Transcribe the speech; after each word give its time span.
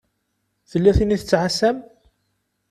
Tella 0.69 0.91
tin 0.97 1.15
i 1.15 1.17
tettɛasam? 1.21 1.77